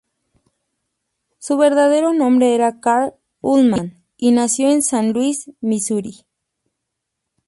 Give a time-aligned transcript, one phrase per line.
[1.37, 6.25] Su verdadero nombre era Carl Ullman, y nació en San Luis, Misuri.